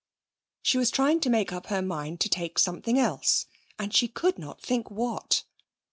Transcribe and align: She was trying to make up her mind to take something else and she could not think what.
She 0.63 0.79
was 0.79 0.89
trying 0.89 1.19
to 1.19 1.29
make 1.29 1.53
up 1.53 1.67
her 1.67 1.83
mind 1.83 2.21
to 2.21 2.27
take 2.27 2.57
something 2.57 2.97
else 2.97 3.45
and 3.77 3.93
she 3.93 4.07
could 4.07 4.39
not 4.39 4.59
think 4.59 4.89
what. 4.89 5.43